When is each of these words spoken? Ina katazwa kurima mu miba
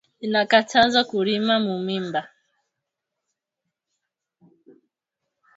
Ina 0.25 0.41
katazwa 0.51 1.01
kurima 1.09 1.55
mu 1.65 1.75
miba 1.87 2.21